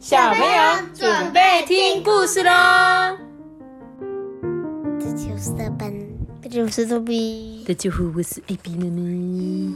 [0.00, 3.18] 小朋友准备听故事喽！
[4.98, 5.92] 这就是大班，
[6.42, 7.62] 这就是多比。
[7.68, 9.74] 大家好，我是 A B 妹妹。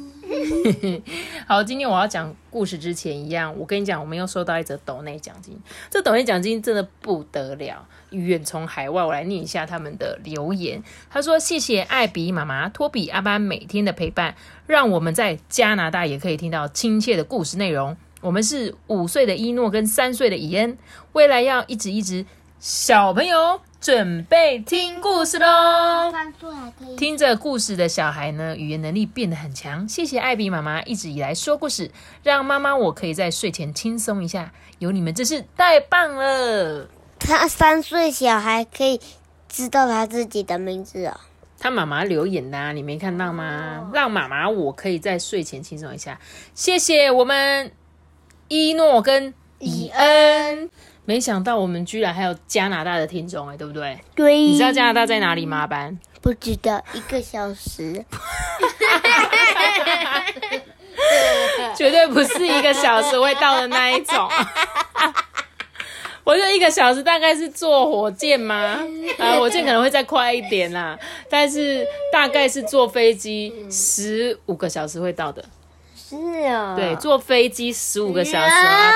[1.46, 5.60] 好，今天我要讲故事之前一样，我跟你讲，我们又收到一则抖内奖金。
[5.90, 10.82] 这抖内奖金真的不得了，远从海外，我来念一下他们的留言。
[11.10, 14.34] 他说：“谢谢艾比妈妈、托比、阿班每天的陪伴，
[14.66, 17.98] 让我们在加拿大也可以听到亲切的故事内容。
[18.24, 20.78] 我们是五岁的伊诺跟三岁的伊恩，
[21.12, 22.24] 未来要一直一直
[22.58, 26.10] 小朋友准备听故事喽。”
[26.96, 29.86] 听着故事的小孩呢，语言能力变得很强。
[29.86, 31.90] 谢谢艾比妈妈一直以来说故事，
[32.22, 34.54] 让妈妈我可以在睡前轻松一下。
[34.78, 36.88] 有你们真是太棒了！
[37.18, 38.98] 他三岁小孩可以
[39.50, 41.20] 知道他自己的名字哦。
[41.58, 43.90] 他妈妈留言呐、啊，你没看到吗？
[43.92, 46.18] 让妈妈我可以在睡前轻松一下。
[46.54, 47.70] 谢谢我们
[48.48, 50.70] 伊诺跟以恩。
[51.06, 53.98] 没想到我们居然还有加拿大的听众哎，对不对？
[54.14, 55.66] 对，你知道加拿大在哪里吗？
[55.66, 55.98] 班？
[56.22, 58.04] 不知道一个小时。
[61.76, 64.30] 绝对不是一个小时会到的那一种。
[66.24, 68.78] 我觉得一个小时大概是坐火箭吗？
[69.18, 70.98] 啊，火箭可能会再快一点啦，
[71.28, 75.44] 但是大概是坐飞机十五个小时会到的。
[76.14, 76.76] 是啊。
[76.76, 78.92] 对，坐飞机十五个小时啊。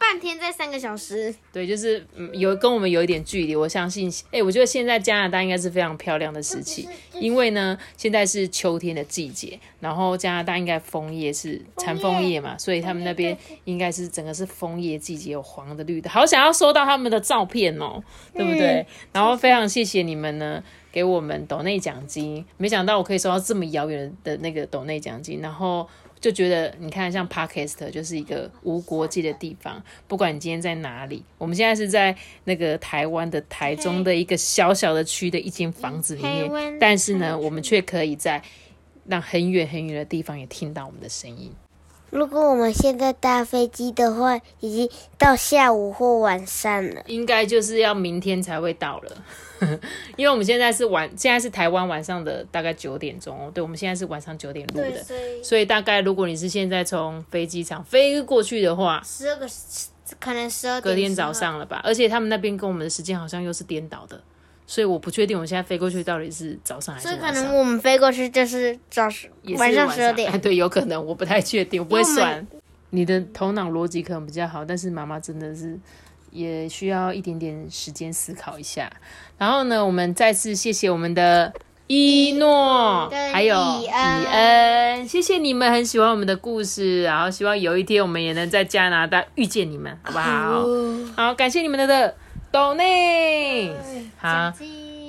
[0.00, 1.34] 半天在三个小时。
[1.52, 3.54] 对，就是嗯，有跟我们有一点距离。
[3.54, 18.86] 我相信，哎、我觉得现在加拿大应该是非常漂亮的时期，因为呢，现在是秋天的季节，然后加拿大应该枫叶是产枫叶嘛，所以他们那边应该是整个是枫叶季节，有黄的、绿的，好想要收到他们的照片哦，对不对？
[19.12, 20.62] 然后非常谢谢你们呢。
[20.98, 38.42] 给我们抖内奖金，没想到我可以收到这么遥远的那个抖内奖金，然后就觉得你看，像 Podcast 就是一个无国界的地方，不管你今天在哪里，我们现在是在那个台湾的台中的一个小小的区的一间房子里面，但是呢，我们却可以在
[39.06, 41.52] 让很远很远的地方也听到我们的声音。
[42.10, 47.02] 如果我们现在搭飞机的话，已经到下午或晚上了。
[47.06, 49.16] 应该就是要明天才会到了，
[50.16, 53.50] 因为我们现在是晚，现在是台湾晚上的大概九点钟哦。
[53.54, 59.46] 对，我们现在是晚上九点录的，以所以大概如果你是现在从飞机场飞过去的话，十二个
[60.18, 60.82] 可能十二点。
[60.82, 61.32] 隔天早。
[61.38, 61.80] 上了吧？
[61.84, 64.20] 而且他们那边跟我们的时间好像又是颠倒的，
[64.70, 67.42] 所以我不确定我现在飞过去到底是早上还是所以晚上。
[67.42, 70.38] 可能我们飞过去就是早上晚上十二哎，点。
[70.42, 72.46] 对，有可能，我不太确定，我不会算。
[72.90, 75.78] 你的头脑逻辑可能比较好，但是妈妈真的是
[76.30, 78.90] 也需要一点点时间思考一下。
[79.38, 81.50] 然后呢，我们再次谢谢我们的
[81.86, 90.64] 一诺，还有以恩以恩，谢谢你们很喜欢我们的故事，然后希望有一天我们也能在加拿大遇见你们，好不好？
[91.16, 92.14] 好，感谢你们的
[92.52, 93.72] 的抖内，
[94.16, 94.52] 好。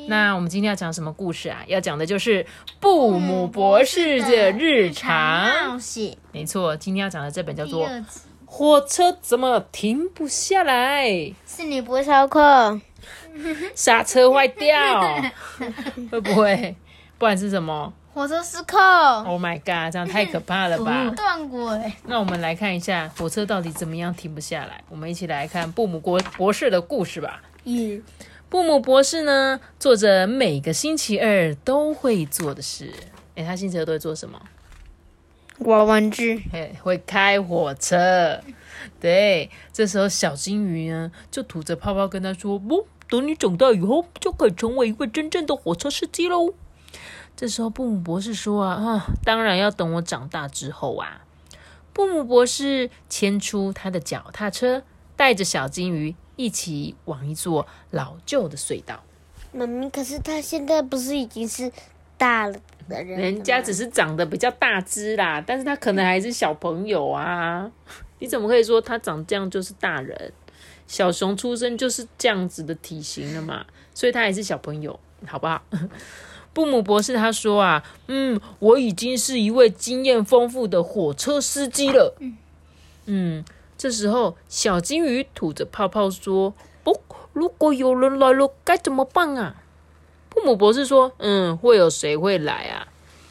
[0.08, 1.64] 那我们今天要讲什么故事啊？
[1.68, 2.46] 要讲的就是
[2.80, 5.80] 布姆博士的日常。
[5.80, 6.18] 险。
[6.32, 7.88] 没错，今天要讲的这本叫做
[8.46, 11.06] 《火车怎么停不下来》，
[11.46, 12.82] 是你不会操控，
[13.76, 15.22] 刹车坏掉，
[16.12, 16.76] 会不会？
[17.20, 18.80] 不然是什么火车失控
[19.26, 21.10] ，？Oh my god，这样太可怕了吧！
[21.16, 21.94] 断轨。
[22.06, 24.84] 那我们来看一下火车到底怎么样停不下来。
[24.90, 27.42] 我们一起来看布姆博博士的故事吧。
[27.66, 28.04] 嗯，
[28.50, 32.92] 布姆博士呢，做着每个星期二都会做的事。
[33.36, 34.42] 诶，他星期二都会做什么？
[35.60, 36.44] 玩玩具。
[36.52, 38.42] 嘿，会开火车。
[39.00, 46.54] 对，这时候小金鱼呢就吐着泡泡跟他说：“不，等你长大以后就可以成为一位真正的火车司机喽。”
[47.40, 51.22] 这时候布姆博士说：“啊啊，当然要等我长大之后啊。”
[51.96, 54.84] 布姆博士牵出他的脚踏车，
[55.16, 59.02] 带着小金鱼一起往一座老旧的隧道。
[59.54, 61.72] 妈咪，可是他现在不是已经是
[62.18, 63.24] 大了的人了？
[63.24, 67.72] 人家只是长得比较大只啦，但是他可能还是小朋友啊。
[68.20, 70.34] 你怎么可以说他长这样就是大人？
[70.88, 75.64] 小熊出生就是这样子的体型了嘛，所以他还是小朋友，好不好？
[76.54, 82.16] 布姆博士他说啊，嗯，我已经是一位经验丰富的火车司机了。
[83.06, 83.46] 嗯，
[83.78, 86.54] 这时候小金鱼吐着泡泡说
[86.84, 87.00] ：“不，
[87.34, 89.56] 如果有人来了，该怎么办啊？”
[90.30, 92.88] 布姆博士说：“嗯，会有谁会来啊？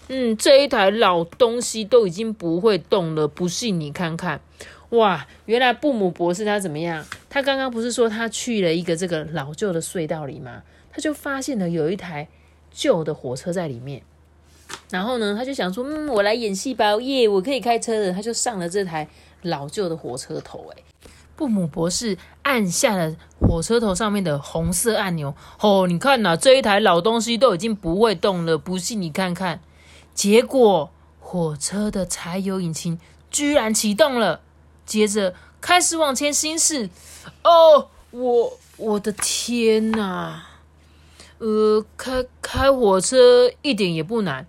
[0.08, 4.40] 嗯，这一台老东西都已经不会动了，不信你看看。
[4.90, 7.04] 哇，原来布姆博士他怎么样？
[7.28, 10.62] 他刚刚不是说他去了一个这个老旧的隧道里吗？
[10.90, 12.26] 他就发现了有一台
[12.70, 14.02] 旧的火车在里面。
[14.90, 18.12] 然后呢，他就想说，嗯，我来演戏吧，耶，我可以开车了。
[18.12, 19.08] 他就上了这台
[19.42, 20.82] 老旧的火车头，哎，
[21.36, 25.34] 布姆博士按下了火车头上面的红色按钮。
[25.60, 29.60] 哦，你看呐，这一台老东西都已经不会动了，不信你看看。
[30.14, 32.98] 结果火车的柴油引擎
[33.30, 34.40] 居然启动了，
[34.84, 36.90] 接着开始往前行驶。
[37.42, 40.42] 哦，我我的天呐！
[41.38, 44.46] 呃，开开火车一点也不难。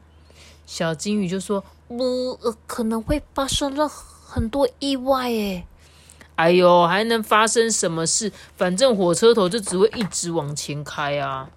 [0.66, 5.66] 小金鱼就说：“呃，可能会发生了很多意外诶。
[6.36, 8.32] 哎呦，还能发生什么事？
[8.56, 11.50] 反正火车头就只会一直往前开啊。”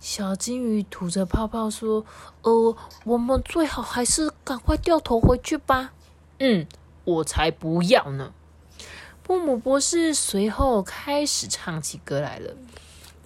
[0.00, 2.04] 小金鱼吐着泡泡说
[2.42, 5.92] ：“呃，我们最好还是赶快掉头回去吧。”
[6.40, 6.66] 嗯，
[7.04, 8.32] 我才不要呢。
[9.22, 12.54] 布姆博士随后开始唱起歌来了。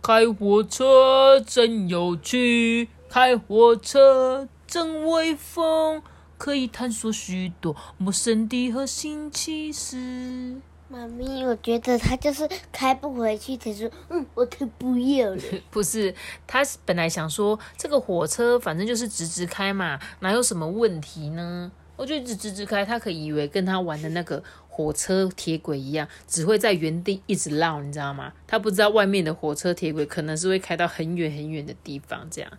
[0.07, 6.03] 开火车真有趣，开火车真威风，
[6.37, 10.61] 可以探索许多陌生的和新奇事。
[10.89, 15.43] 妈咪，我觉得他就是开不回去，他说：“嗯，我才不要了。
[15.73, 16.15] 不是，
[16.47, 21.73] 他本来想说这个火车反正就是直直开嘛，哪有什么问题呢？
[21.97, 24.43] 我就一直直直开，他可以以为跟他玩的那个。
[24.77, 28.33] 火车铁轨一样，只会在原地一直绕，你知道吗？
[28.45, 32.51] 他不知道外面的火车铁轨可能是会开到很远很远的地方，这样。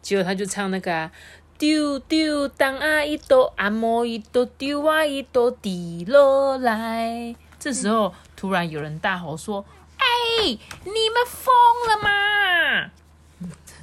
[0.00, 1.10] 结果他就唱那个啊，
[1.58, 7.34] 丢丢当啊一朵阿莫一朵丢啊一朵滴落来。
[7.58, 9.64] 这时候突然有人大吼说
[9.98, 10.06] ：“哎，
[10.46, 11.52] 你们疯
[11.88, 12.90] 了吗？”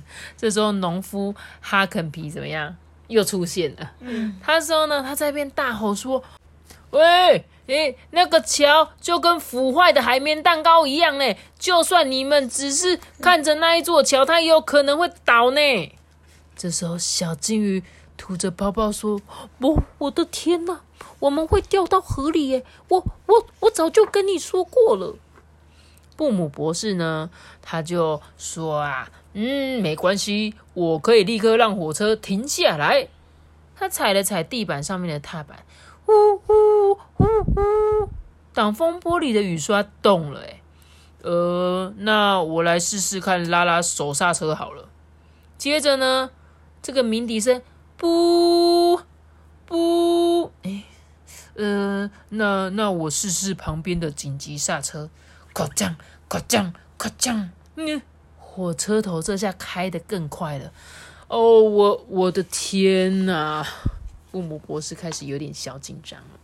[0.38, 2.78] 这时候农夫哈肯皮怎么样？
[3.12, 3.92] 又出现了。
[4.00, 6.24] 嗯，他说呢，他在一边大吼说
[6.92, 11.38] ：“喂！”诶，那个桥就跟腐坏的海绵蛋糕一样嘞。
[11.58, 15.62] 就算你们只是看着那一座桥，它也有可能会倒呢。
[16.56, 17.82] 这时候，小金鱼
[18.18, 19.22] 吐着泡泡说
[19.62, 20.82] ：“我，我的天哪，
[21.20, 22.66] 我们会掉到河里耶！
[22.90, 25.16] 我，我，我早就跟你说过了。”
[26.18, 27.30] 布姆博士呢，
[27.62, 33.08] 他就说：“啊，嗯，没关系，我可以立刻让火车停下来。”
[33.76, 35.66] 他踩了踩地板上面的踏板。
[36.06, 38.10] 呼呼呼呼！
[38.54, 40.62] 挡风玻璃的雨刷动了，哎，
[41.22, 44.90] 呃，那我来试试看拉拉手刹车好了。
[45.58, 46.32] 接着呢，
[46.82, 47.62] 这个鸣笛声，
[47.96, 49.00] 不
[49.66, 50.84] 不，哎，
[51.54, 55.10] 呃，那那我试试旁边的紧急刹车，
[55.54, 55.96] 快降，
[56.28, 57.50] 快降，快降！
[57.76, 58.02] 嗯，
[58.54, 60.74] 火车头这下开得更快了。
[61.30, 63.66] 哦，我我的天哪！
[64.30, 66.40] 父母博士开始有点小紧张了。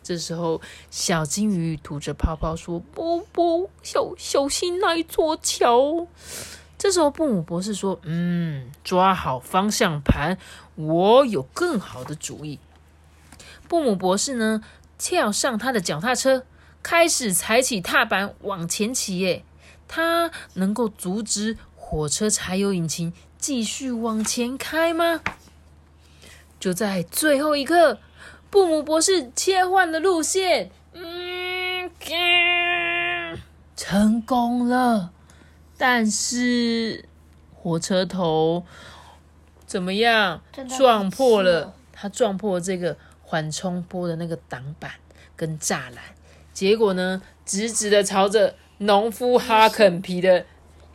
[0.00, 6.06] 这时候，小金鱼吐着泡泡说：“不不，小小心那一座桥。”
[6.78, 10.38] 这时候，布姆博士说：“嗯，抓好方向盘，
[10.76, 12.60] 我有更好的主意。”
[13.66, 14.62] 布姆博士呢，
[14.96, 16.44] 跳上他的脚踏车，
[16.84, 19.18] 开始踩起踏板往前骑。
[19.18, 19.44] 耶，
[19.88, 25.22] 他能够阻止火车柴油引擎继续往前开吗？
[26.60, 27.98] 就在最后一刻，
[28.50, 31.90] 布姆博士切换了路线，嗯，
[33.74, 35.12] 成功了。
[35.76, 37.04] 但是
[37.54, 38.66] 火车头
[39.66, 40.42] 怎么样？
[40.76, 44.90] 撞破了，他撞破这个缓冲波的那个挡板
[45.36, 46.02] 跟栅栏，
[46.52, 50.46] 结果呢，直直的朝着农夫哈肯皮的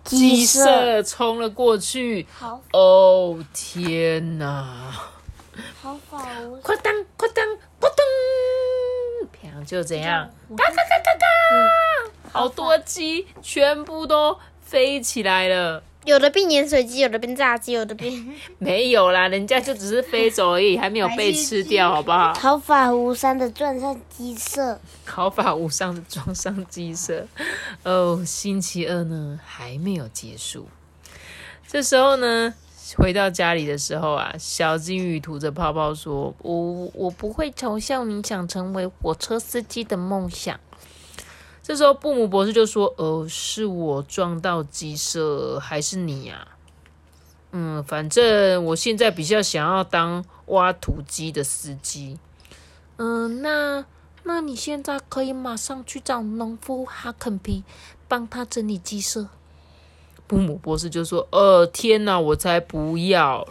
[0.03, 2.27] 鸡舍冲了过去。
[2.71, 4.91] 哦，天哪！
[5.81, 6.59] 好快哦！
[6.63, 7.45] 快当快当
[7.79, 7.97] 快当！
[9.31, 11.27] 啪，就这样，嘎嘎嘎嘎嘎！
[12.31, 15.83] 好多鸡全部都飞起来了。
[16.05, 18.13] 有的变盐水鸡，有的变炸鸡，有的变
[18.59, 22.33] 没有啦，人家就只是飞走而已，还没有被吃掉，好不好？
[22.33, 27.25] 毫发无伤的撞上鸡舍，毫发无伤的撞上鸡舍。
[27.83, 30.67] 哦，星期二呢还没有结束。
[31.67, 32.53] 这时候呢？
[32.95, 40.59] 回到家里的时候啊，小金鱼吐着泡泡说：“我我不会嘲笑你想成为火车司机的梦想。”
[41.63, 46.45] 这时候，布姆博士就说：“呃，是我撞到鸡舍，还是你呀？
[47.51, 52.19] 嗯，反正我现在比较想要当挖土机的司机。
[52.97, 53.85] 嗯，那
[54.23, 57.63] 那你现在可以马上去找农夫哈肯皮，
[58.09, 59.29] 帮他整理鸡舍。”
[60.27, 63.47] 布姆博士就说：“呃，天哪，我才不要！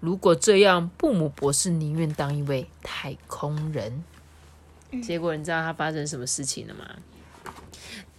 [0.00, 4.02] 如果这样，布姆博士宁愿当一位太空人。”
[5.02, 6.84] 结果你知道他发生什么事情了吗？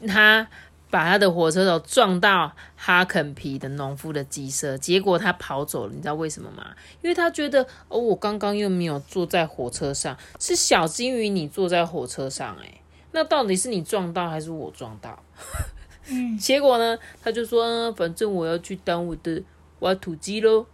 [0.05, 0.47] 他
[0.89, 5.93] 把他的火车头撞到哈肯皮的农夫的鸡舍，结果他跑走了。
[5.93, 6.75] 你知道为什么吗？
[7.01, 12.81] 因为他觉得哦，我刚刚又没有坐在火车上，是小金鱼你坐在火车上，诶，
[13.12, 15.21] 那到底是你撞到还是我撞到？
[16.39, 19.43] 结果呢，他就说，嗯反正我要去当我的
[19.79, 20.65] 挖土机喽。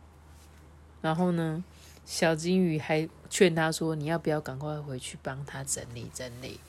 [1.02, 1.64] 然后呢，
[2.06, 6.60] 小金鱼还劝他说，你要不要赶快回去帮他整理整理？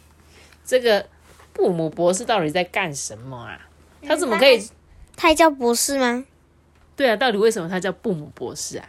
[0.64, 1.04] 这个
[1.52, 3.68] 布姆博士到底在干什么啊？
[4.06, 4.60] 他怎么可以？
[5.16, 6.24] 他还叫博士吗？
[6.96, 8.88] 对啊，到底为什么他叫布姆博士啊？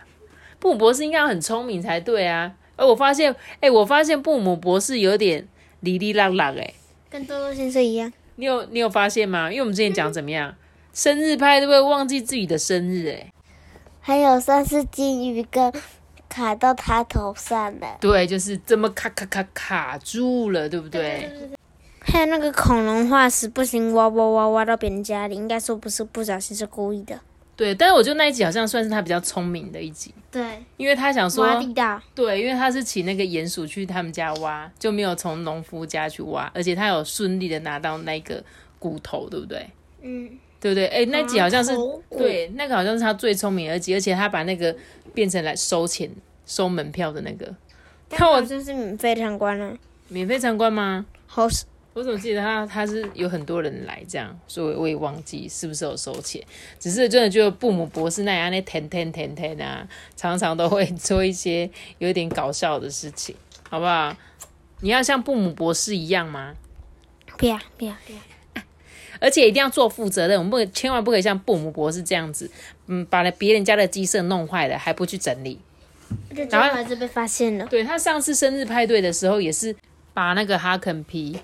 [0.59, 2.53] 布姆博士应该很聪明才对啊。
[2.75, 5.47] 而我发现，哎、我发现布姆博士有点
[5.81, 6.73] 哩哩啦啦，哎，
[7.09, 8.11] 跟多多先生一样。
[8.35, 9.51] 你有你有发现吗？
[9.51, 10.55] 因为我们之前讲怎么样，
[10.91, 13.31] 生日派都会忘记自己的生日，哎，
[14.01, 15.71] 还有上次金鱼跟
[16.27, 21.29] 卡到他头上了，对，就是这么卡卡卡卡住了，对不对？
[22.05, 27.19] 还有那个恐龙化石不行，挖挖挖挖到别人家里，应该说不是不小心，是故意的。
[27.55, 32.01] 对，但是我觉得那一集好像算是他比较聪明的一集，对，因为他想说，挖地道。
[32.15, 38.43] 对，因为他是请那个鼹鼠去他们家挖，就没有从农夫家去挖，而且他有顺利的拿到那个
[38.79, 39.69] 骨头，对不对？
[40.01, 40.29] 嗯，
[40.59, 40.87] 对不对？
[40.87, 41.71] 哎，那集好像是
[42.09, 44.75] 对，那个好像是他最聪明的一集，而且他把那个
[45.13, 46.09] 变成来收钱、
[46.47, 47.55] 收门票的那个，
[48.09, 49.77] 但我就是免费参观了。
[50.09, 51.05] 免费参观吗？
[51.27, 51.47] 好，
[51.93, 56.43] 我怎么记得他他是有很多人来这样，所以我也忘记是不是有收钱。
[56.79, 61.69] 只是真的觉得布姆博士那样那甜甜甜甜啊，常常都会做一些
[61.99, 63.35] 有点搞笑的事情，
[63.69, 64.15] 好不好？
[64.81, 66.55] 你要像布姆博士一样吗？
[67.37, 68.19] 不要不要不要。
[69.19, 72.49] 而且一定要做负责任，我们不可千万不可以像布姆博士这样子，
[72.87, 75.59] 嗯，把别人家的鸡舍弄坏了还不去整理。
[76.35, 77.65] 就最后还是被发现了。
[77.67, 79.73] 对他上次生日派对的时候，也是
[80.13, 81.39] 把那个哈肯皮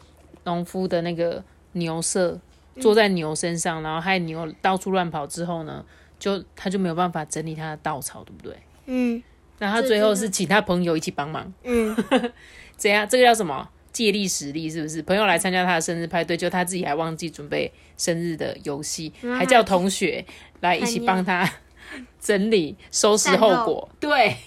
[0.50, 2.40] 农夫的那个牛舍
[2.82, 5.86] 坐在牛身上，然后害牛到处乱跑之后呢，
[6.18, 8.58] 就他就没有办法整理他的稻草，对不对？
[8.88, 9.22] 嗯
[9.60, 11.96] 那他最后是请他朋友一起帮忙，嗯，
[12.78, 13.08] 怎样？
[13.08, 13.70] 这个叫什么？
[13.92, 15.02] 借力使力是不是？
[15.02, 20.24] 朋友来参加他的生日派对，就他自己还忘记准备生日的游戏，还叫同学
[20.62, 21.48] 来一起帮他
[22.22, 23.90] 整理、收拾后果。
[24.00, 24.38] 对，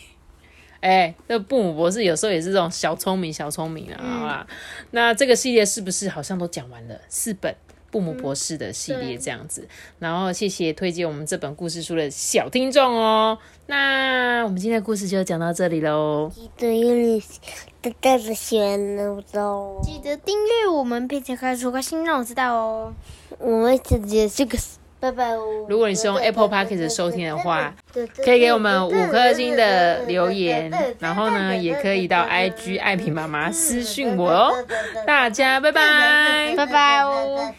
[0.82, 4.46] 哎、这布姆博士有时候也是这种小聪明、小聪明啊，好啦。
[4.90, 7.00] 那这个系列是不是好像都讲完了？
[7.08, 7.56] 四本。
[7.90, 13.36] 布姆博士的系列这样子，然后谢谢推荐我们这本故事书的小听众哦。
[13.66, 16.32] 那我们今天的故事就讲到这里喽。
[16.34, 17.22] 记得有你
[17.82, 19.78] 的带着喜怒喽。
[19.82, 22.94] 记得订阅我们，并且开出个心让我知道哦。
[23.38, 24.56] 我们这里这个，
[25.02, 25.66] 拜拜哦。
[25.68, 27.74] 如果你是用 Apple Podcast 收听的话，
[28.24, 34.52] 可以给我们五颗星的留言，然后呢，也可以到 IG 爱品妈妈私讯我哦。
[35.04, 36.54] 大家拜拜。
[36.56, 37.52] 拜拜哦。